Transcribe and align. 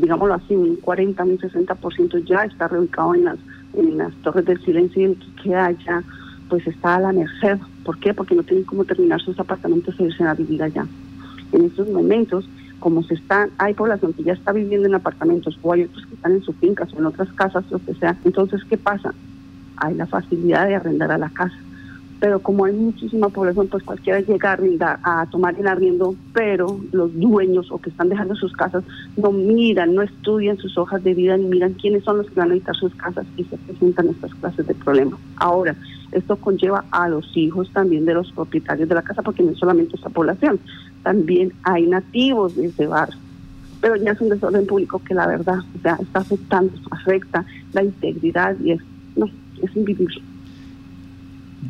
digámoslo 0.00 0.34
así, 0.34 0.54
un 0.54 0.76
40, 0.76 1.24
un 1.24 1.38
60% 1.38 2.24
ya 2.24 2.44
está 2.44 2.68
reubicado 2.68 3.14
en 3.14 3.24
las, 3.24 3.38
en 3.74 3.98
las 3.98 4.12
torres 4.16 4.44
del 4.44 4.62
silencio 4.64 5.02
y 5.02 5.04
el 5.04 5.18
que 5.42 5.54
haya, 5.54 6.02
pues 6.48 6.66
está 6.66 6.96
a 6.96 7.00
la 7.00 7.12
merced. 7.12 7.58
¿Por 7.84 7.98
qué? 7.98 8.14
Porque 8.14 8.34
no 8.34 8.42
tienen 8.42 8.64
cómo 8.64 8.84
terminar 8.84 9.20
sus 9.20 9.38
apartamentos 9.38 9.98
e 9.98 10.04
irse 10.04 10.24
a 10.24 10.34
vivir 10.34 10.62
allá. 10.62 10.86
En 11.52 11.64
estos 11.64 11.88
momentos, 11.88 12.48
como 12.80 13.02
se 13.02 13.14
está, 13.14 13.48
hay 13.58 13.74
población 13.74 14.12
que 14.12 14.24
ya 14.24 14.32
está 14.32 14.52
viviendo 14.52 14.86
en 14.86 14.94
apartamentos 14.94 15.58
o 15.62 15.72
hay 15.72 15.84
otros 15.84 16.04
que 16.06 16.14
están 16.14 16.32
en 16.32 16.42
sus 16.42 16.56
fincas 16.56 16.92
o 16.92 16.98
en 16.98 17.06
otras 17.06 17.32
casas, 17.32 17.64
lo 17.70 17.78
que 17.78 17.94
sea. 17.94 18.16
Entonces, 18.24 18.62
¿qué 18.68 18.76
pasa? 18.76 19.14
Hay 19.78 19.94
la 19.94 20.06
facilidad 20.06 20.66
de 20.66 20.76
arrendar 20.76 21.12
a 21.12 21.18
la 21.18 21.28
casa 21.30 21.56
pero 22.18 22.40
como 22.40 22.64
hay 22.64 22.72
muchísima 22.72 23.28
población, 23.28 23.68
pues 23.68 23.82
cualquiera 23.84 24.20
llega 24.20 24.58
a, 25.02 25.20
a 25.20 25.26
tomar 25.26 25.58
el 25.58 25.66
arriendo, 25.66 26.14
pero 26.32 26.80
los 26.92 27.14
dueños 27.18 27.70
o 27.70 27.78
que 27.78 27.90
están 27.90 28.08
dejando 28.08 28.34
sus 28.34 28.52
casas 28.52 28.84
no 29.16 29.32
miran, 29.32 29.94
no 29.94 30.02
estudian 30.02 30.56
sus 30.56 30.78
hojas 30.78 31.04
de 31.04 31.14
vida, 31.14 31.36
ni 31.36 31.46
miran 31.46 31.74
quiénes 31.74 32.04
son 32.04 32.18
los 32.18 32.26
que 32.28 32.40
van 32.40 32.50
a 32.50 32.54
editar 32.54 32.74
sus 32.74 32.94
casas 32.94 33.26
y 33.36 33.44
se 33.44 33.56
presentan 33.58 34.08
estas 34.08 34.34
clases 34.34 34.66
de 34.66 34.74
problemas. 34.74 35.18
Ahora, 35.36 35.76
esto 36.12 36.36
conlleva 36.36 36.84
a 36.90 37.08
los 37.08 37.36
hijos 37.36 37.70
también 37.72 38.06
de 38.06 38.14
los 38.14 38.32
propietarios 38.32 38.88
de 38.88 38.94
la 38.94 39.02
casa, 39.02 39.22
porque 39.22 39.42
no 39.42 39.50
es 39.50 39.58
solamente 39.58 39.96
esta 39.96 40.08
población, 40.08 40.58
también 41.02 41.52
hay 41.64 41.86
nativos 41.86 42.56
de 42.56 42.66
ese 42.66 42.86
barrio 42.86 43.18
pero 43.80 43.94
ya 43.96 44.12
es 44.12 44.20
un 44.20 44.30
desorden 44.30 44.66
público 44.66 45.00
que 45.06 45.14
la 45.14 45.28
verdad, 45.28 45.58
o 45.60 45.76
está 46.02 46.18
afectando, 46.18 46.72
afecta 46.90 47.44
la 47.72 47.84
integridad 47.84 48.56
y 48.58 48.72
es, 48.72 48.80
no, 49.14 49.26
es 49.62 49.76
invivible. 49.76 50.20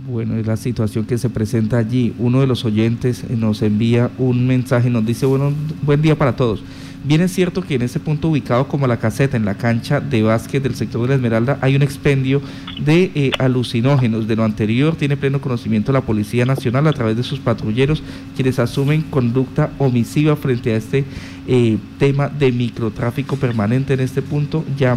Bueno, 0.05 0.37
es 0.37 0.47
la 0.47 0.57
situación 0.57 1.05
que 1.07 1.17
se 1.17 1.31
presenta 1.31 1.79
allí. 1.79 2.13
Uno 2.19 2.41
de 2.41 2.47
los 2.47 2.65
oyentes 2.65 3.25
eh, 3.25 3.37
nos 3.37 3.63
envía 3.63 4.11
un 4.19 4.47
mensaje, 4.47 4.91
nos 4.91 5.07
dice, 5.07 5.27
bueno, 5.27 5.53
buen 5.83 6.03
día 6.03 6.17
para 6.17 6.37
todos. 6.37 6.63
Bien 7.05 7.21
es 7.21 7.33
cierto 7.33 7.63
que 7.63 7.77
en 7.77 7.83
ese 7.83 8.01
punto 8.01 8.29
ubicado 8.29 8.67
como 8.67 8.89
la 8.89 8.97
caseta, 8.97 9.37
en 9.37 9.45
la 9.45 9.55
cancha 9.55 10.01
de 10.01 10.23
básquet 10.25 10.61
del 10.61 10.75
sector 10.75 11.03
de 11.03 11.09
la 11.09 11.15
Esmeralda, 11.15 11.57
hay 11.61 11.77
un 11.77 11.83
expendio 11.83 12.43
de 12.85 13.13
eh, 13.15 13.31
alucinógenos. 13.39 14.27
De 14.27 14.35
lo 14.35 14.45
anterior 14.45 14.97
tiene 14.97 15.17
pleno 15.17 15.41
conocimiento 15.41 15.93
la 15.93 16.01
Policía 16.01 16.45
Nacional 16.45 16.87
a 16.89 16.93
través 16.93 17.17
de 17.17 17.23
sus 17.23 17.39
patrulleros, 17.39 18.03
quienes 18.35 18.59
asumen 18.59 19.03
conducta 19.03 19.71
omisiva 19.79 20.35
frente 20.35 20.73
a 20.73 20.77
este 20.77 21.05
eh, 21.47 21.79
tema 21.99 22.29
de 22.29 22.51
microtráfico 22.51 23.37
permanente 23.37 23.95
en 23.95 24.01
este 24.01 24.21
punto 24.21 24.65
ya 24.77 24.97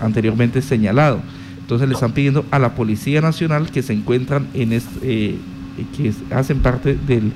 anteriormente 0.00 0.62
señalado. 0.62 1.20
Entonces 1.70 1.88
le 1.88 1.94
están 1.94 2.10
pidiendo 2.10 2.44
a 2.50 2.58
la 2.58 2.74
Policía 2.74 3.20
Nacional 3.20 3.70
que 3.70 3.82
se 3.82 3.92
encuentran 3.92 4.48
en 4.54 4.72
este, 4.72 5.36
que 5.96 6.12
hacen 6.34 6.58
parte 6.58 6.98
del, 7.06 7.32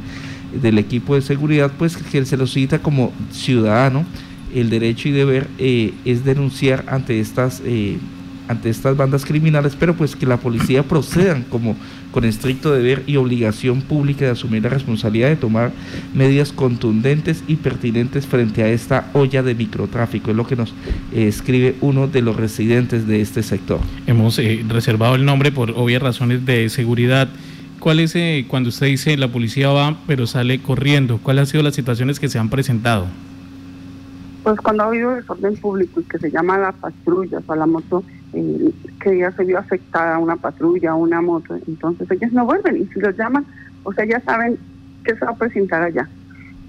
del, 0.61 0.77
equipo 0.79 1.15
de 1.15 1.23
seguridad, 1.23 1.71
pues 1.79 1.97
que 1.97 2.25
se 2.25 2.37
los 2.37 2.53
cita 2.53 2.81
como 2.81 3.13
ciudadano. 3.31 4.05
El 4.53 4.71
derecho 4.71 5.09
y 5.09 5.13
deber 5.13 5.47
eh, 5.59 5.95
es 6.05 6.25
denunciar 6.25 6.85
ante 6.89 7.21
estas 7.21 7.63
eh, 7.65 7.99
ante 8.49 8.71
estas 8.71 8.97
bandas 8.97 9.25
criminales, 9.25 9.77
pero 9.79 9.95
pues 9.95 10.17
que 10.17 10.27
la 10.27 10.37
policía 10.37 10.83
procedan 10.83 11.45
como 11.45 11.77
con 12.15 12.25
estricto 12.25 12.73
deber 12.73 13.03
y 13.07 13.17
obligación 13.17 13.83
pública 13.83 14.27
de 14.27 14.31
asumir 14.31 14.63
la 14.63 14.69
responsabilidad 14.69 15.31
de 15.31 15.37
tomar 15.37 15.73
medidas 16.15 16.53
contundentes 16.53 17.43
y 17.49 17.57
pertinentes 17.57 18.27
frente 18.27 18.63
a 18.63 18.69
esta 18.69 19.11
olla 19.15 19.43
de 19.43 19.55
microtráfico, 19.55 20.31
es 20.31 20.37
lo 20.37 20.47
que 20.47 20.55
nos 20.55 20.71
eh, 21.13 21.27
escribe 21.27 21.75
uno 21.81 22.07
de 22.07 22.23
los 22.23 22.37
residentes 22.37 23.07
de 23.09 23.21
este 23.21 23.43
sector. 23.43 23.81
Hemos 24.07 24.39
eh, 24.39 24.65
reservado 24.69 25.17
el 25.17 25.25
nombre 25.25 25.51
por 25.51 25.73
obvias 25.73 26.03
razones 26.03 26.47
de 26.47 26.69
seguridad. 26.69 27.29
¿Cuál 27.81 28.01
es, 28.01 28.15
eh, 28.15 28.47
cuando 28.49 28.69
usted 28.69 28.87
dice 28.87 29.17
la 29.17 29.29
policía 29.29 29.71
va 29.71 29.99
pero 30.07 30.27
sale 30.27 30.61
corriendo, 30.61 31.19
cuáles 31.19 31.41
han 31.41 31.47
sido 31.49 31.63
las 31.65 31.75
situaciones 31.75 32.21
que 32.21 32.29
se 32.29 32.39
han 32.39 32.49
presentado? 32.49 33.07
Pues 34.45 34.61
cuando 34.61 34.85
ha 34.85 34.87
habido 34.87 35.15
desorden 35.15 35.57
público 35.57 36.01
y 36.01 36.05
que 36.05 36.19
se 36.19 36.31
llama 36.31 36.59
la 36.59 36.73
patrulla 36.73 37.41
o 37.47 37.55
la 37.55 37.67
moto, 37.67 38.05
eh, 38.35 38.73
que 39.01 39.19
ya 39.19 39.31
se 39.33 39.45
vio 39.45 39.59
afectada 39.59 40.19
una 40.19 40.37
patrulla, 40.37 40.95
una 40.95 41.21
moto, 41.21 41.57
entonces 41.67 42.11
ellos 42.11 42.33
no 42.33 42.45
vuelven 42.45 42.77
y 42.77 42.87
si 42.87 43.01
los 43.01 43.17
llaman, 43.17 43.45
o 43.83 43.93
sea, 43.93 44.05
ya 44.05 44.21
saben 44.21 44.59
que 45.05 45.15
se 45.15 45.25
va 45.25 45.33
a 45.33 45.37
presentar 45.37 45.83
allá, 45.83 46.09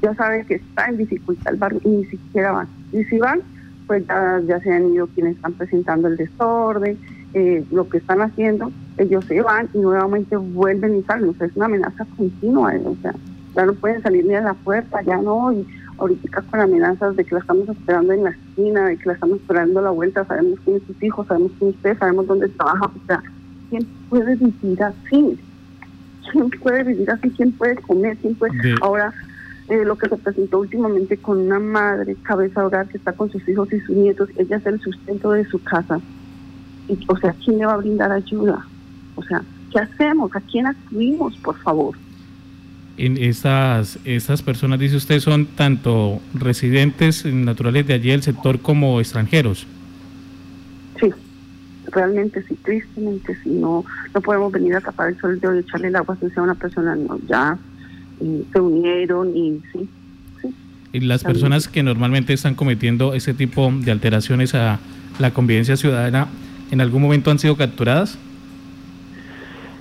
ya 0.01 0.13
saben 0.15 0.45
que 0.45 0.55
está 0.55 0.85
en 0.87 0.97
dificultad 0.97 1.53
el 1.53 1.59
barrio 1.59 1.81
y 1.83 1.89
ni 1.89 2.05
siquiera 2.05 2.51
van. 2.51 2.67
Y 2.91 3.03
si 3.05 3.17
van, 3.17 3.41
pues 3.87 4.05
ya, 4.07 4.59
se 4.61 4.71
han 4.71 4.93
ido 4.93 5.07
quienes 5.07 5.35
están 5.35 5.53
presentando 5.53 6.07
el 6.07 6.17
desorden, 6.17 6.97
eh, 7.33 7.63
lo 7.71 7.87
que 7.89 7.97
están 7.97 8.21
haciendo, 8.21 8.71
ellos 8.97 9.25
se 9.25 9.41
van 9.41 9.69
y 9.73 9.79
nuevamente 9.79 10.35
vuelven 10.37 10.97
y 10.97 11.03
salen, 11.03 11.29
o 11.29 11.33
sea, 11.33 11.47
es 11.47 11.55
una 11.55 11.65
amenaza 11.65 12.05
continua, 12.17 12.73
o 12.85 12.95
sea, 13.01 13.13
ya 13.55 13.65
no 13.65 13.73
pueden 13.73 14.01
salir 14.01 14.25
ni 14.25 14.35
a 14.35 14.41
la 14.41 14.53
puerta, 14.53 15.01
ya 15.01 15.17
no, 15.17 15.51
y 15.51 15.65
ahorita 15.97 16.41
con 16.43 16.59
amenazas 16.59 17.15
de 17.15 17.23
que 17.23 17.35
la 17.35 17.41
estamos 17.41 17.69
esperando 17.69 18.13
en 18.13 18.23
la 18.23 18.31
esquina, 18.31 18.87
de 18.87 18.97
que 18.97 19.05
la 19.07 19.13
estamos 19.13 19.39
esperando 19.39 19.79
a 19.79 19.83
la 19.83 19.91
vuelta, 19.91 20.25
sabemos 20.25 20.59
quién 20.63 20.77
es 20.77 20.83
sus 20.83 21.01
hijos, 21.03 21.27
sabemos 21.27 21.51
quién 21.57 21.69
es 21.69 21.75
usted, 21.75 21.97
sabemos 21.97 22.27
dónde 22.27 22.49
trabaja, 22.49 22.85
o 22.85 23.07
sea, 23.07 23.23
¿quién 23.69 23.87
puede 24.09 24.35
vivir 24.35 24.83
así? 24.83 25.39
¿Quién 26.31 26.49
puede 26.49 26.83
vivir 26.83 27.09
así? 27.11 27.29
¿Quién 27.31 27.51
puede 27.53 27.75
comer? 27.77 28.17
¿Quién 28.17 28.35
puede...? 28.35 28.75
Ahora, 28.81 29.13
eh, 29.67 29.83
lo 29.83 29.97
que 29.97 30.09
se 30.09 30.17
presentó 30.17 30.59
últimamente 30.59 31.17
con 31.17 31.39
una 31.39 31.59
madre 31.59 32.15
cabeza 32.23 32.61
de 32.61 32.67
hogar 32.67 32.87
que 32.87 32.97
está 32.97 33.13
con 33.13 33.31
sus 33.31 33.47
hijos 33.47 33.71
y 33.73 33.79
sus 33.81 33.95
nietos, 33.95 34.29
ella 34.37 34.57
es 34.57 34.65
el 34.65 34.79
sustento 34.79 35.31
de 35.31 35.45
su 35.45 35.61
casa. 35.63 35.99
Y, 36.87 36.99
o 37.07 37.17
sea, 37.17 37.33
¿quién 37.43 37.57
le 37.57 37.65
va 37.65 37.73
a 37.73 37.77
brindar 37.77 38.11
ayuda? 38.11 38.65
O 39.15 39.23
sea, 39.23 39.43
¿qué 39.71 39.79
hacemos? 39.79 40.35
¿A 40.35 40.41
quién 40.41 40.67
acudimos, 40.67 41.37
por 41.37 41.57
favor? 41.57 41.95
En 42.97 43.17
estas, 43.17 43.99
estas 44.05 44.41
personas, 44.41 44.79
dice 44.79 44.95
usted, 44.95 45.19
son 45.19 45.45
tanto 45.45 46.21
residentes 46.33 47.25
naturales 47.25 47.85
de 47.87 47.93
allí 47.93 48.09
del 48.09 48.23
sector 48.23 48.59
como 48.59 48.99
extranjeros. 48.99 49.67
Sí, 50.99 51.09
realmente 51.91 52.41
sí, 52.47 52.57
tristemente 52.63 53.37
sí, 53.43 53.49
no, 53.49 53.83
no 54.13 54.21
podemos 54.21 54.51
venir 54.51 54.75
a 54.75 54.81
tapar 54.81 55.09
el 55.09 55.19
sol 55.19 55.39
de 55.39 55.59
echarle 55.59 55.89
el 55.89 55.95
agua 55.95 56.17
a 56.35 56.41
una 56.41 56.55
persona, 56.55 56.95
no, 56.95 57.19
ya 57.27 57.57
se 58.19 58.59
unieron 58.59 59.35
y 59.35 59.61
sí. 59.73 59.89
¿Y 60.93 61.01
las 61.01 61.25
personas 61.25 61.67
que 61.67 61.83
normalmente 61.83 62.31
están 62.31 62.55
cometiendo 62.55 63.13
ese 63.13 63.33
tipo 63.33 63.69
de 63.81 63.91
alteraciones 63.91 64.55
a 64.55 64.79
la 65.19 65.31
convivencia 65.31 65.75
ciudadana, 65.75 66.29
en 66.71 66.79
algún 66.79 67.01
momento 67.01 67.31
han 67.31 67.39
sido 67.39 67.57
capturadas? 67.57 68.17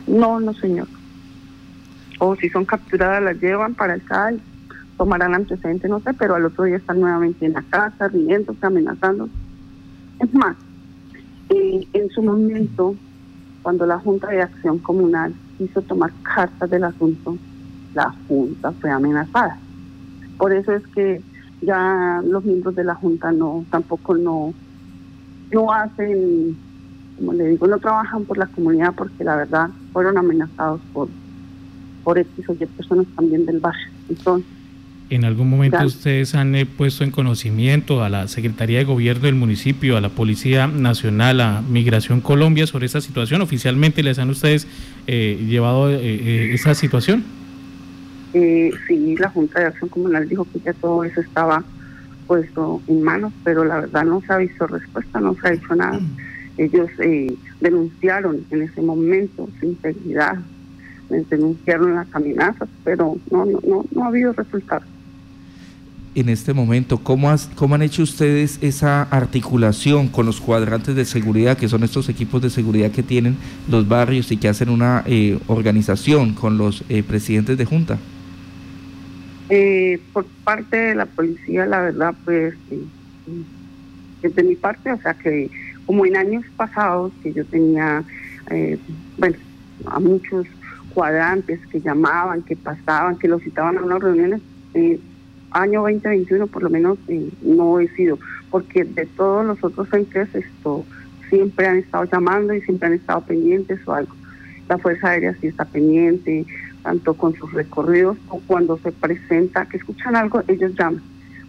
No, 0.08 0.40
no, 0.40 0.52
señor 0.54 0.88
o 2.18 2.36
si 2.36 2.48
son 2.48 2.64
capturadas 2.64 3.22
las 3.22 3.40
llevan 3.40 3.74
para 3.74 3.94
el 3.94 4.04
CAI, 4.04 4.40
tomarán 4.96 5.34
antecedentes, 5.34 5.90
no 5.90 6.00
sé, 6.00 6.14
pero 6.14 6.34
al 6.34 6.44
otro 6.44 6.64
día 6.64 6.76
están 6.76 7.00
nuevamente 7.00 7.46
en 7.46 7.54
la 7.54 7.62
casa, 7.62 8.08
riendo, 8.08 8.54
amenazando. 8.60 9.28
Es 10.20 10.32
más, 10.32 10.56
en 11.48 12.10
su 12.10 12.22
momento, 12.22 12.94
cuando 13.62 13.86
la 13.86 13.98
Junta 13.98 14.28
de 14.28 14.42
Acción 14.42 14.78
Comunal 14.78 15.34
quiso 15.58 15.82
tomar 15.82 16.12
cartas 16.22 16.70
del 16.70 16.84
asunto, 16.84 17.36
la 17.94 18.14
Junta 18.28 18.72
fue 18.72 18.90
amenazada. 18.90 19.58
Por 20.38 20.52
eso 20.52 20.72
es 20.72 20.86
que 20.88 21.22
ya 21.60 22.20
los 22.24 22.44
miembros 22.44 22.74
de 22.74 22.84
la 22.84 22.94
Junta 22.94 23.32
no, 23.32 23.64
tampoco 23.70 24.14
no, 24.14 24.52
no 25.52 25.72
hacen, 25.72 26.56
como 27.16 27.32
le 27.32 27.48
digo, 27.48 27.66
no 27.66 27.78
trabajan 27.78 28.24
por 28.24 28.38
la 28.38 28.46
comunidad 28.46 28.94
porque 28.96 29.24
la 29.24 29.36
verdad 29.36 29.70
fueron 29.92 30.18
amenazados 30.18 30.80
por 30.92 31.08
por 32.04 32.18
X 32.18 32.48
o 32.48 32.52
Y 32.52 32.66
personas 32.66 33.06
también 33.16 33.46
del 33.46 33.58
barrio. 33.58 33.88
Entonces, 34.08 34.46
¿En 35.10 35.24
algún 35.24 35.50
momento 35.50 35.84
ustedes 35.84 36.34
han 36.34 36.54
eh, 36.54 36.64
puesto 36.64 37.04
en 37.04 37.10
conocimiento 37.10 38.02
a 38.02 38.08
la 38.08 38.26
Secretaría 38.26 38.78
de 38.78 38.84
Gobierno 38.84 39.24
del 39.24 39.34
municipio, 39.34 39.98
a 39.98 40.00
la 40.00 40.08
Policía 40.08 40.66
Nacional, 40.66 41.42
a 41.42 41.60
Migración 41.60 42.22
Colombia 42.22 42.66
sobre 42.66 42.86
esta 42.86 43.02
situación? 43.02 43.42
¿Oficialmente 43.42 44.02
les 44.02 44.18
han 44.18 44.30
ustedes 44.30 44.66
eh, 45.06 45.44
llevado 45.46 45.90
eh, 45.90 46.54
esa 46.54 46.74
situación? 46.74 47.22
sí, 48.32 49.14
la 49.16 49.28
Junta 49.28 49.60
de 49.60 49.66
Acción 49.66 49.88
Comunal 49.88 50.28
dijo 50.28 50.44
que 50.52 50.58
ya 50.58 50.72
todo 50.72 51.04
eso 51.04 51.20
estaba 51.20 51.62
puesto 52.26 52.82
en 52.88 53.00
manos, 53.00 53.32
pero 53.44 53.64
la 53.64 53.82
verdad 53.82 54.04
no 54.04 54.20
se 54.22 54.32
ha 54.32 54.38
visto 54.38 54.66
respuesta, 54.66 55.20
no 55.20 55.36
se 55.40 55.46
ha 55.46 55.52
hecho 55.52 55.76
nada. 55.76 56.00
Ellos 56.58 56.90
denunciaron 57.60 58.44
en 58.50 58.62
ese 58.62 58.82
momento 58.82 59.48
su 59.60 59.66
integridad, 59.66 60.38
denunciaron 61.08 61.94
las 61.94 62.06
amenazas, 62.14 62.68
pero 62.84 63.16
no, 63.30 63.44
no, 63.44 63.60
no, 63.66 63.84
no 63.90 64.04
ha 64.04 64.08
habido 64.08 64.32
resultados. 64.32 64.86
En 66.14 66.28
este 66.28 66.54
momento, 66.54 66.98
¿cómo, 66.98 67.34
¿cómo 67.56 67.74
han 67.74 67.82
hecho 67.82 68.04
ustedes 68.04 68.60
esa 68.62 69.02
articulación 69.02 70.06
con 70.06 70.26
los 70.26 70.40
cuadrantes 70.40 70.94
de 70.94 71.04
seguridad, 71.04 71.58
que 71.58 71.68
son 71.68 71.82
estos 71.82 72.08
equipos 72.08 72.40
de 72.40 72.50
seguridad 72.50 72.92
que 72.92 73.02
tienen 73.02 73.36
los 73.68 73.88
barrios 73.88 74.30
y 74.30 74.36
que 74.36 74.46
hacen 74.46 74.68
una 74.68 75.02
eh, 75.06 75.40
organización 75.48 76.34
con 76.34 76.56
los 76.56 76.84
eh, 76.88 77.02
presidentes 77.02 77.58
de 77.58 77.64
junta? 77.64 77.98
Eh, 79.48 80.00
por 80.12 80.24
parte 80.44 80.76
de 80.76 80.94
la 80.94 81.06
policía, 81.06 81.66
la 81.66 81.80
verdad, 81.80 82.14
pues, 82.24 82.54
de 84.22 84.42
mi 84.44 84.54
parte, 84.54 84.92
o 84.92 85.00
sea 85.00 85.14
que 85.14 85.50
como 85.84 86.06
en 86.06 86.16
años 86.16 86.44
pasados 86.56 87.12
que 87.24 87.32
yo 87.32 87.44
tenía, 87.44 88.04
bueno, 89.18 89.36
a 89.86 89.98
muchos 89.98 90.46
cuadrantes 90.94 91.60
que 91.66 91.80
llamaban, 91.80 92.42
que 92.42 92.56
pasaban, 92.56 93.18
que 93.18 93.28
los 93.28 93.42
citaban 93.42 93.76
a 93.76 93.82
unas 93.82 94.00
reuniones, 94.00 94.40
eh, 94.74 95.00
año 95.50 95.82
2021 95.82 96.46
por 96.46 96.62
lo 96.62 96.70
menos 96.70 96.98
eh, 97.08 97.30
no 97.42 97.80
he 97.80 97.88
sido, 97.88 98.18
porque 98.50 98.84
de 98.84 99.06
todos 99.06 99.44
los 99.44 99.62
otros 99.62 99.92
entes 99.92 100.34
esto 100.34 100.84
siempre 101.28 101.66
han 101.66 101.78
estado 101.78 102.04
llamando 102.04 102.54
y 102.54 102.60
siempre 102.62 102.88
han 102.88 102.94
estado 102.94 103.20
pendientes 103.22 103.80
o 103.86 103.92
algo. 103.92 104.14
La 104.68 104.78
Fuerza 104.78 105.10
Aérea 105.10 105.34
sí 105.40 105.48
está 105.48 105.64
pendiente, 105.64 106.46
tanto 106.82 107.14
con 107.14 107.34
sus 107.34 107.52
recorridos 107.52 108.16
o 108.28 108.40
cuando 108.46 108.78
se 108.78 108.92
presenta, 108.92 109.66
que 109.66 109.78
escuchan 109.78 110.16
algo, 110.16 110.42
ellos 110.48 110.72
llaman. 110.78 111.02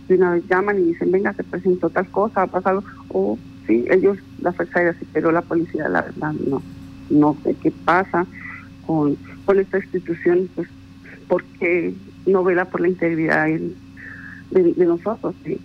De 0.07 0.15
una 0.15 0.31
vez 0.31 0.43
llaman 0.47 0.79
y 0.79 0.83
dicen, 0.83 1.11
venga, 1.11 1.33
se 1.33 1.43
presentó 1.43 1.89
tal 1.89 2.07
cosa, 2.07 2.43
ha 2.43 2.47
pasado, 2.47 2.83
o 3.09 3.37
sí, 3.67 3.85
ellos, 3.89 4.17
la 4.41 4.53
Fuerza 4.53 4.79
Aérea 4.79 4.93
sí, 4.99 5.07
pero 5.13 5.31
la 5.31 5.41
policía, 5.41 5.87
la 5.89 6.01
verdad, 6.01 6.33
no. 6.33 6.61
No 7.07 7.37
sé 7.43 7.55
qué 7.61 7.71
pasa 7.71 8.25
con, 8.85 9.17
esta 9.59 9.77
institución, 9.77 10.49
pues, 10.55 10.67
porque 11.27 11.93
no 12.25 12.43
vela 12.43 12.65
por 12.65 12.81
la 12.81 12.87
integridad 12.87 13.47
de, 13.47 14.85
nosotros, 14.85 15.35
de, 15.43 15.59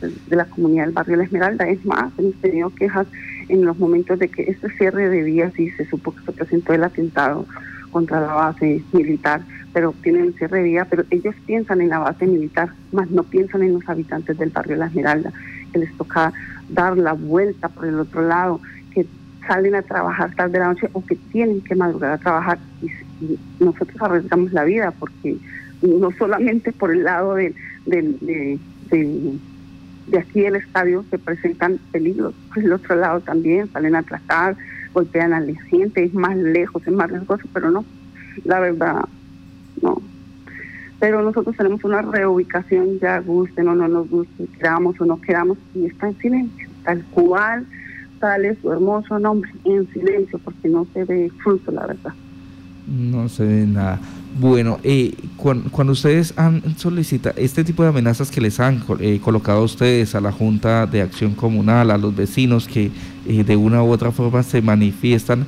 de, 0.00 0.36
la 0.36 0.44
comunidad 0.46 0.84
del 0.84 0.94
barrio 0.94 1.16
La 1.16 1.24
Esmeralda. 1.24 1.68
Es 1.68 1.84
más, 1.84 2.12
hemos 2.18 2.34
tenido 2.36 2.70
quejas 2.70 3.06
en 3.48 3.64
los 3.64 3.78
momentos 3.78 4.18
de 4.18 4.28
que 4.28 4.42
este 4.42 4.70
cierre 4.76 5.08
de 5.08 5.22
vías 5.22 5.58
y 5.58 5.70
se 5.70 5.86
supo 5.86 6.14
que 6.14 6.24
se 6.24 6.32
presentó 6.32 6.72
el 6.72 6.84
atentado 6.84 7.46
contra 7.90 8.20
la 8.20 8.34
base 8.34 8.82
militar, 8.92 9.40
pero 9.72 9.94
tienen 10.02 10.34
cierre 10.34 10.58
de 10.58 10.64
vía, 10.64 10.86
pero 10.88 11.04
ellos 11.10 11.34
piensan 11.46 11.80
en 11.80 11.90
la 11.90 11.98
base 11.98 12.26
militar, 12.26 12.70
más 12.92 13.10
no 13.10 13.22
piensan 13.22 13.62
en 13.62 13.74
los 13.74 13.88
habitantes 13.88 14.36
del 14.38 14.50
barrio 14.50 14.76
La 14.76 14.86
Esmeralda, 14.86 15.32
que 15.72 15.78
les 15.78 15.96
toca 15.96 16.32
dar 16.68 16.98
la 16.98 17.12
vuelta 17.12 17.68
por 17.68 17.86
el 17.86 17.98
otro 17.98 18.22
lado, 18.22 18.60
salen 19.46 19.74
a 19.74 19.82
trabajar 19.82 20.34
tarde 20.34 20.52
de 20.52 20.58
la 20.58 20.68
noche 20.68 20.88
o 20.92 21.04
que 21.04 21.16
tienen 21.16 21.60
que 21.60 21.74
madrugar 21.74 22.12
a 22.12 22.18
trabajar 22.18 22.58
y, 22.82 22.90
nosotros 23.58 23.96
arriesgamos 23.98 24.52
la 24.52 24.64
vida 24.64 24.90
porque 24.90 25.38
no 25.80 26.10
solamente 26.12 26.70
por 26.72 26.90
el 26.90 27.04
lado 27.04 27.34
de, 27.34 27.54
de, 27.86 28.58
de, 28.90 30.18
aquí 30.18 30.42
del 30.42 30.56
estadio 30.56 31.02
se 31.10 31.18
presentan 31.18 31.78
peligros, 31.92 32.34
por 32.48 32.62
el 32.62 32.72
otro 32.72 32.94
lado 32.94 33.20
también 33.20 33.72
salen 33.72 33.94
a 33.94 34.00
atracar, 34.00 34.54
golpean 34.92 35.32
al 35.32 35.56
gente, 35.70 36.04
es 36.04 36.12
más 36.12 36.36
lejos, 36.36 36.86
es 36.86 36.92
más 36.92 37.10
riesgoso, 37.10 37.48
pero 37.54 37.70
no, 37.70 37.86
la 38.44 38.60
verdad, 38.60 39.04
no. 39.80 40.02
Pero 41.00 41.22
nosotros 41.22 41.56
tenemos 41.56 41.82
una 41.84 42.02
reubicación, 42.02 42.98
ya 43.00 43.20
guste, 43.20 43.62
no, 43.62 43.74
no 43.74 43.88
nos 43.88 44.10
guste, 44.10 44.46
quedamos 44.58 45.00
o 45.00 45.06
no 45.06 45.20
quedamos, 45.22 45.56
y 45.74 45.86
está 45.86 46.08
en 46.08 46.18
silencio, 46.18 46.68
tal 46.84 47.02
cual 47.12 47.66
sale 48.20 48.56
su 48.60 48.72
hermoso 48.72 49.18
nombre 49.18 49.50
en 49.64 49.86
silencio, 49.92 50.38
porque 50.38 50.68
no 50.68 50.86
se 50.92 51.04
ve 51.04 51.30
fruto, 51.42 51.70
la 51.72 51.86
verdad. 51.86 52.12
No 52.86 53.28
se 53.28 53.44
ve 53.44 53.66
nada. 53.66 54.00
Bueno, 54.38 54.78
eh, 54.84 55.14
cuando, 55.36 55.92
ustedes 55.92 56.38
han 56.38 56.76
solicitado 56.76 57.34
este 57.38 57.64
tipo 57.64 57.82
de 57.82 57.88
amenazas 57.88 58.30
que 58.30 58.40
les 58.40 58.60
han 58.60 58.82
eh, 59.00 59.18
colocado 59.22 59.60
a 59.60 59.62
ustedes, 59.62 60.14
a 60.14 60.20
la 60.20 60.30
Junta 60.30 60.86
de 60.86 61.00
Acción 61.00 61.34
Comunal, 61.34 61.90
a 61.90 61.96
los 61.96 62.14
vecinos 62.14 62.68
que 62.68 62.90
eh, 63.26 63.44
de 63.44 63.56
una 63.56 63.82
u 63.82 63.90
otra 63.90 64.12
forma 64.12 64.42
se 64.42 64.60
manifiestan, 64.60 65.46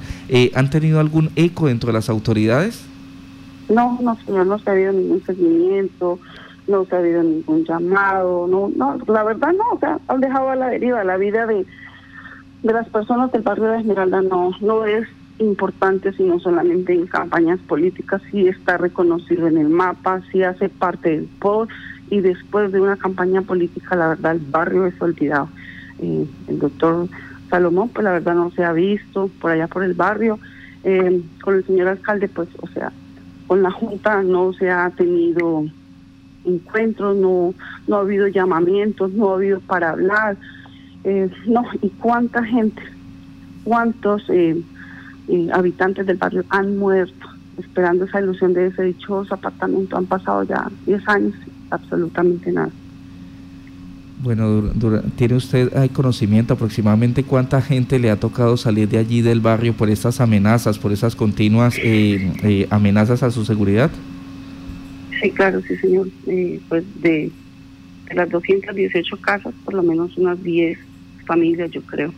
¿han 0.55 0.71
tenido 0.71 1.01
algún 1.01 1.31
eco 1.37 1.67
dentro 1.67 1.89
de 1.89 1.93
las 1.93 2.09
autoridades? 2.09 2.83
No, 3.69 3.99
no, 4.01 4.17
señor, 4.25 4.47
no 4.47 4.59
se 4.59 4.71
ha 4.71 4.73
habido 4.73 4.93
ningún 4.93 5.23
seguimiento, 5.23 6.19
no 6.67 6.87
se 6.87 6.97
ha 6.97 6.99
habido 6.99 7.23
ningún 7.23 7.65
llamado, 7.67 8.47
no, 8.49 8.71
no, 8.75 8.99
la 9.07 9.23
verdad 9.25 9.53
no, 9.53 9.65
o 9.75 9.79
sea, 9.79 9.99
han 10.09 10.21
dejado 10.21 10.49
a 10.49 10.57
la 10.57 10.69
deriva 10.69 11.05
la 11.05 11.19
vida 11.19 11.47
de, 11.47 11.67
de 12.63 12.73
las 12.73 12.89
personas 12.89 13.31
del 13.33 13.43
barrio 13.43 13.67
de 13.67 13.79
Esmeralda, 13.79 14.23
no, 14.23 14.51
no 14.61 14.85
es 14.85 15.09
importante, 15.39 16.13
sino 16.13 16.41
solamente 16.41 16.93
en 16.93 17.07
campañas 17.07 17.61
políticas, 17.61 18.21
sí 18.31 18.49
está 18.49 18.77
reconocido 18.77 19.47
en 19.47 19.59
el 19.59 19.69
mapa, 19.69 20.21
sí 20.33 20.43
hace 20.43 20.69
parte 20.69 21.11
del 21.11 21.29
POD 21.39 21.69
y 22.11 22.21
después 22.21 22.73
de 22.73 22.81
una 22.81 22.97
campaña 22.97 23.43
política, 23.43 23.95
la 23.95 24.09
verdad, 24.09 24.33
el 24.33 24.41
barrio 24.41 24.87
es 24.87 25.01
olvidado. 25.01 25.49
Eh, 26.01 26.27
el 26.49 26.59
doctor 26.59 27.09
Salomón, 27.51 27.91
pues 27.91 28.05
la 28.05 28.13
verdad 28.13 28.35
no 28.35 28.51
se 28.51 28.65
ha 28.65 28.73
visto 28.73 29.31
por 29.41 29.53
allá 29.53 29.69
por 29.69 29.85
el 29.85 29.95
barrio. 29.95 30.39
Eh, 30.85 31.23
con 31.43 31.57
el 31.57 31.67
señor 31.67 31.89
alcalde, 31.89 32.29
pues, 32.29 32.49
o 32.61 32.69
sea, 32.69 32.93
con 33.47 33.63
la 33.63 33.71
Junta 33.71 34.23
no 34.23 34.53
se 34.53 34.71
ha 34.71 34.91
tenido 34.91 35.65
encuentros, 36.45 37.17
no, 37.17 37.53
no 37.87 37.97
ha 37.97 38.01
habido 38.01 38.27
llamamientos, 38.29 39.13
no 39.13 39.31
ha 39.31 39.35
habido 39.35 39.61
para 39.61 39.91
hablar. 39.91 40.37
Eh, 41.05 41.31
no, 41.47 41.65
y 41.81 41.89
cuánta 41.91 42.45
gente, 42.45 42.83
cuántos 43.65 44.23
eh, 44.29 44.61
habitantes 45.53 46.07
del 46.07 46.17
barrio 46.17 46.45
han 46.51 46.77
muerto 46.77 47.29
esperando 47.59 48.05
esa 48.05 48.21
ilusión 48.21 48.55
de 48.55 48.67
ese 48.67 48.83
dichoso 48.83 49.35
apartamento. 49.35 49.97
Han 49.97 50.07
pasado 50.07 50.43
ya 50.45 50.71
10 50.87 51.09
años, 51.09 51.35
absolutamente 51.71 52.53
nada. 52.53 52.71
Bueno, 54.21 54.65
¿tiene 55.15 55.37
usted 55.37 55.77
hay 55.77 55.91
conocimiento 55.91 56.55
aproximadamente 56.55 57.23
cuánta 57.23 57.63
gente 57.63 58.01
le 58.01 58.11
ha 58.11 58.19
tocado 58.19 58.57
salir 58.57 58.89
de 58.89 58.99
allí 58.99 59.23
del 59.23 59.41
barrio 59.41 59.75
por 59.75 59.91
estas 59.91 60.21
amenazas, 60.21 60.77
por 60.79 60.93
esas 60.93 61.15
continuas 61.15 61.79
eh, 61.79 62.33
eh, 62.43 62.67
amenazas 62.71 63.23
a 63.23 63.31
su 63.31 63.45
seguridad? 63.45 63.91
Sí, 65.21 65.31
claro, 65.31 65.61
sí, 65.63 65.77
señor. 65.77 66.09
Eh, 66.27 66.61
pues 66.69 66.85
de, 67.01 67.31
de 68.09 68.15
las 68.15 68.29
218 68.31 69.17
casas, 69.19 69.55
por 69.65 69.75
lo 69.75 69.85
menos 69.85 70.17
unas 70.17 70.43
10 70.43 70.79
familias, 71.29 71.71
yo 71.71 71.83
creo 71.83 72.13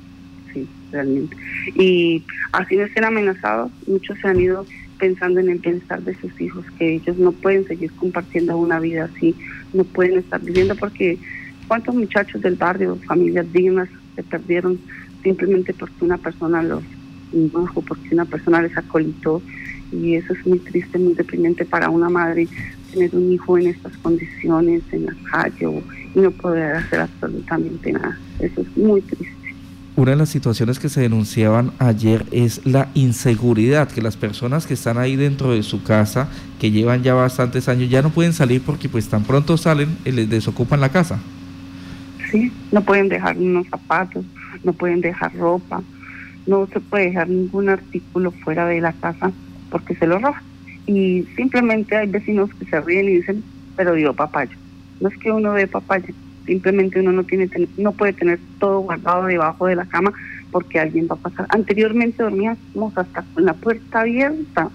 sí, 0.52 0.68
realmente. 0.90 1.36
Y 1.74 2.24
así 2.52 2.76
no 2.76 2.84
estén 2.84 3.04
amenazados, 3.04 3.72
muchos 3.86 4.18
se 4.20 4.28
han 4.28 4.40
ido 4.40 4.66
pensando 4.98 5.40
en 5.40 5.50
el 5.50 5.58
bienestar 5.58 6.02
de 6.02 6.14
sus 6.16 6.38
hijos, 6.40 6.64
que 6.78 6.96
ellos 6.96 7.16
no 7.16 7.32
pueden 7.32 7.64
seguir 7.66 7.92
compartiendo 7.94 8.56
una 8.56 8.80
vida 8.80 9.10
así, 9.14 9.36
no 9.72 9.84
pueden 9.84 10.18
estar 10.18 10.40
viviendo 10.42 10.76
porque 10.76 11.18
cuántos 11.66 11.94
muchachos 11.94 12.40
del 12.42 12.56
barrio, 12.56 13.00
familias 13.06 13.50
dignas, 13.52 13.88
se 14.14 14.22
perdieron 14.24 14.80
simplemente 15.22 15.72
porque 15.74 16.04
una 16.04 16.18
persona 16.18 16.62
los 16.62 16.84
indujo, 17.32 17.82
porque 17.82 18.08
una 18.12 18.24
persona 18.24 18.60
les 18.60 18.76
acolitó 18.76 19.42
y 19.92 20.16
eso 20.16 20.32
es 20.32 20.46
muy 20.46 20.58
triste, 20.60 20.98
muy 20.98 21.14
deprimente 21.14 21.64
para 21.64 21.88
una 21.88 22.08
madre 22.08 22.48
tener 22.92 23.14
un 23.14 23.32
hijo 23.32 23.58
en 23.58 23.69
estas 23.69 23.96
condiciones, 23.98 24.82
en 24.92 25.06
la 25.06 25.14
calle 25.31 25.82
y 26.14 26.19
no 26.19 26.31
poder 26.31 26.76
hacer 26.76 27.00
absolutamente 27.00 27.92
nada. 27.92 28.19
Eso 28.38 28.60
es 28.62 28.76
muy 28.76 29.00
triste. 29.02 29.40
Una 29.96 30.12
de 30.12 30.16
las 30.16 30.31
situaciones 30.31 30.78
que 30.78 30.88
se 30.88 31.00
denunciaban 31.00 31.72
ayer 31.78 32.25
es 32.31 32.64
la 32.64 32.88
inseguridad, 32.94 33.88
que 33.88 34.00
las 34.00 34.16
personas 34.16 34.66
que 34.66 34.75
están 34.75 34.98
ahí 34.98 35.16
dentro 35.16 35.52
de 35.52 35.62
su 35.62 35.82
casa, 35.82 36.28
que 36.58 36.70
llevan 36.70 37.02
ya 37.02 37.14
bastantes 37.14 37.69
años, 37.69 37.90
ya 37.90 38.00
no 38.00 38.10
pueden 38.10 38.32
salir 38.32 38.62
porque 38.62 38.88
pues 38.88 39.08
tan 39.08 39.25
pronto 39.25 39.56
salen 39.56 39.96
y 40.04 40.12
les 40.12 40.31
desocupan 40.31 40.81
la 40.81 40.88
casa. 40.88 41.19
Sí, 42.31 42.52
no 42.70 42.82
pueden 42.82 43.08
dejar 43.08 43.37
unos 43.37 43.66
zapatos, 43.66 44.25
no 44.62 44.73
pueden 44.73 45.00
dejar 45.00 45.35
ropa, 45.35 45.82
no 46.47 46.66
se 46.73 46.80
puede 46.80 47.06
dejar 47.06 47.28
ningún 47.28 47.68
artículo 47.68 48.30
fuera 48.30 48.66
de 48.66 48.80
la 48.80 48.92
casa 48.92 49.32
porque 49.70 49.97
se 49.97 50.06
lo 50.06 50.18
roban. 50.18 50.50
Y 50.87 51.22
simplemente 51.37 51.96
hay 51.96 52.08
vecinos 52.08 52.50
que 52.54 52.64
se 52.64 52.80
ríen 52.80 53.08
y 53.08 53.16
dicen, 53.16 53.44
pero 53.76 53.94
dio 53.94 54.14
papaya. 54.14 54.52
No 55.00 55.08
es 55.08 55.16
que 55.18 55.30
uno 55.30 55.52
dé 55.52 55.66
papaya, 55.66 56.12
Simplemente 56.46 56.99
uno 56.99 57.12
no 57.12 57.22
tiene 57.25 57.49
no 57.76 57.92
puede 57.92 58.12
tener 58.12 58.40
todo 58.58 58.80
guardado 58.80 59.26
debajo 59.26 59.66
de 59.66 59.76
la 59.76 59.87
cama 59.87 60.12
porque 60.50 60.80
alguien 60.80 61.06
va 61.08 61.14
a 61.14 61.18
pasar. 61.18 61.46
Anteriormente 61.50 62.22
dormíamos 62.22 62.96
hasta 62.96 63.22
con 63.34 63.44
la 63.44 63.54
puerta 63.54 64.00
abierta. 64.00 64.68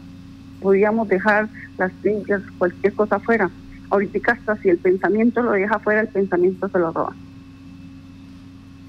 Podíamos 0.61 1.09
dejar 1.09 1.49
las 1.77 1.91
sillas, 2.01 2.41
cualquier 2.57 2.93
cosa 2.93 3.17
afuera. 3.17 3.49
Ahorita 3.89 4.31
hasta 4.31 4.55
si 4.57 4.69
el 4.69 4.77
pensamiento 4.77 5.41
lo 5.41 5.51
deja 5.51 5.75
afuera, 5.75 6.01
el 6.01 6.07
pensamiento 6.07 6.69
se 6.69 6.79
lo 6.79 6.93
roba 6.93 7.13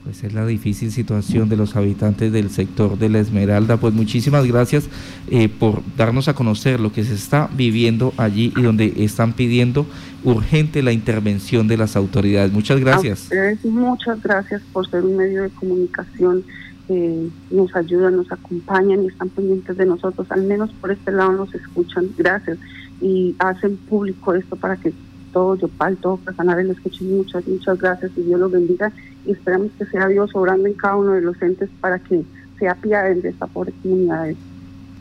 pues 0.07 0.23
es 0.23 0.35
la 0.35 0.47
difícil 0.47 0.93
situación 0.93 1.49
de 1.49 1.57
los 1.57 1.75
habitantes 1.75 2.33
del 2.33 2.51
sector 2.51 2.97
de 2.97 3.09
la 3.09 3.19
Esmeralda. 3.19 3.77
Pues 3.77 3.93
muchísimas 3.93 4.47
gracias 4.47 4.89
eh, 5.29 5.49
por 5.49 5.83
darnos 5.97 6.29
a 6.29 6.35
conocer 6.35 6.79
lo 6.79 6.93
que 6.93 7.03
se 7.03 7.15
está 7.15 7.51
viviendo 7.57 8.15
allí 8.17 8.53
y 8.57 8.63
donde 8.63 8.93
están 8.99 9.33
pidiendo 9.33 9.85
urgente 10.23 10.85
la 10.85 10.93
intervención 10.93 11.67
de 11.67 11.77
las 11.77 11.97
autoridades. 11.97 12.53
Muchas 12.53 12.79
gracias. 12.79 13.31
muchas 13.65 14.23
gracias 14.23 14.63
por 14.73 14.89
ser 14.89 15.03
un 15.03 15.17
medio 15.17 15.43
de 15.43 15.51
comunicación 15.51 16.45
que 16.87 17.29
nos 17.51 17.75
ayudan, 17.75 18.15
nos 18.15 18.31
acompañan 18.31 19.03
y 19.03 19.09
están 19.09 19.29
pendientes 19.31 19.77
de 19.77 19.87
nosotros. 19.87 20.31
Al 20.31 20.45
menos 20.45 20.71
por 20.81 20.93
este 20.93 21.11
lado 21.11 21.33
nos 21.33 21.53
escuchan. 21.53 22.11
Gracias. 22.17 22.59
Y 23.01 23.35
hacen 23.41 23.77
público 23.77 24.35
esto 24.35 24.55
para 24.55 24.77
que 24.77 24.93
todo 25.37 25.55
Yopal, 25.55 25.99
todo 25.99 26.19
Casanare 26.25 26.65
lo 26.65 26.73
escuchen. 26.73 27.15
Muchas, 27.15 27.47
muchas 27.47 27.79
gracias 27.79 28.11
y 28.17 28.23
Dios 28.23 28.41
los 28.41 28.51
bendiga 28.51 28.91
y 29.27 29.33
esperamos 29.33 29.71
que 29.79 29.85
sea 29.85 30.09
Dios 30.09 30.31
obrando 30.33 30.67
en 30.67 30.73
cada 30.73 30.97
uno 30.97 31.13
de 31.13 31.21
los 31.21 31.43
entes 31.43 31.69
para 31.79 31.99
que 31.99 32.25
se 32.59 32.67
apiaden 32.67 33.21
de 33.21 33.29
esta 33.29 33.47
pobre 33.47 33.75
comunidad 33.83 34.29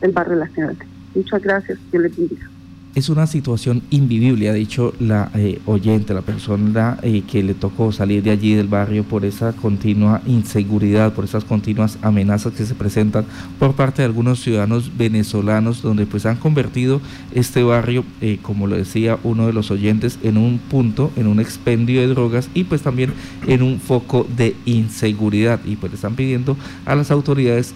del 0.02 0.12
barrio 0.12 0.34
de 0.34 0.40
la 0.40 0.48
Ciudad. 0.48 0.74
Muchas 1.14 1.42
gracias, 1.42 1.78
Dios 1.90 2.02
les 2.02 2.14
bendiga. 2.14 2.50
Es 2.96 3.10
una 3.10 3.26
situación 3.26 3.82
invivible, 3.90 4.48
ha 4.48 4.54
dicho 4.54 4.94
la 4.98 5.30
eh, 5.34 5.60
oyente, 5.66 6.14
la 6.14 6.22
persona 6.22 6.98
eh, 7.02 7.22
que 7.30 7.42
le 7.42 7.52
tocó 7.52 7.92
salir 7.92 8.22
de 8.22 8.30
allí 8.30 8.54
del 8.54 8.68
barrio 8.68 9.04
por 9.04 9.26
esa 9.26 9.52
continua 9.52 10.22
inseguridad, 10.26 11.12
por 11.12 11.26
esas 11.26 11.44
continuas 11.44 11.98
amenazas 12.00 12.54
que 12.54 12.64
se 12.64 12.74
presentan 12.74 13.26
por 13.58 13.74
parte 13.74 14.00
de 14.00 14.06
algunos 14.06 14.40
ciudadanos 14.40 14.96
venezolanos, 14.96 15.82
donde 15.82 16.06
pues 16.06 16.24
han 16.24 16.36
convertido 16.36 17.02
este 17.34 17.62
barrio, 17.62 18.02
eh, 18.22 18.38
como 18.40 18.66
lo 18.66 18.76
decía 18.76 19.18
uno 19.24 19.46
de 19.46 19.52
los 19.52 19.70
oyentes, 19.70 20.18
en 20.22 20.38
un 20.38 20.58
punto, 20.58 21.12
en 21.16 21.26
un 21.26 21.38
expendio 21.38 22.00
de 22.00 22.06
drogas 22.06 22.48
y 22.54 22.64
pues 22.64 22.80
también 22.80 23.12
en 23.46 23.60
un 23.62 23.78
foco 23.78 24.26
de 24.38 24.56
inseguridad. 24.64 25.60
Y 25.66 25.76
pues 25.76 25.92
están 25.92 26.14
pidiendo 26.14 26.56
a 26.86 26.94
las 26.94 27.10
autoridades 27.10 27.74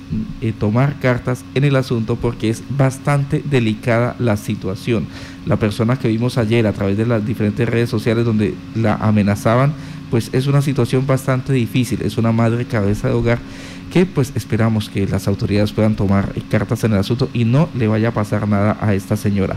tomar 0.59 0.99
cartas 0.99 1.45
en 1.55 1.65
el 1.65 1.77
asunto 1.77 2.17
porque 2.17 2.49
es 2.49 2.63
bastante 2.71 3.43
delicada 3.51 4.17
la 4.19 4.39
situación. 4.39 5.10
La 5.47 5.57
persona 5.57 5.97
que 5.97 6.09
vimos 6.09 6.39
ayer 6.39 6.67
a 6.67 6.73
través 6.73 6.97
de 6.97 7.07
las 7.07 7.25
diferentes 7.25 7.69
redes 7.69 7.91
sociales 7.91 8.25
donde 8.25 8.55
la 8.75 8.95
amenazaban, 8.95 9.73
pues 10.11 10.31
es 10.33 10.47
una 10.47 10.63
situación 10.63 11.07
bastante 11.07 11.53
difícil, 11.53 12.03
es 12.03 12.19
una 12.19 12.33
madre 12.33 12.65
cabeza 12.65 13.09
de 13.09 13.15
hogar 13.15 13.39
que 13.93 14.07
pues 14.07 14.33
esperamos 14.35 14.89
que 14.89 15.07
las 15.07 15.27
autoridades 15.27 15.73
puedan 15.73 15.97
tomar 15.97 16.33
cartas 16.49 16.85
en 16.85 16.93
el 16.93 16.99
asunto 16.99 17.29
y 17.33 17.45
no 17.45 17.69
le 17.75 17.89
vaya 17.89 18.09
a 18.09 18.15
pasar 18.15 18.49
nada 18.49 18.79
a 18.81 18.95
esta 18.95 19.17
señora. 19.17 19.57